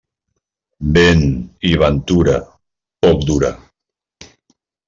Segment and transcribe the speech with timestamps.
[0.95, 1.21] Vent
[1.73, 2.35] i ventura,
[3.07, 3.55] poc dura.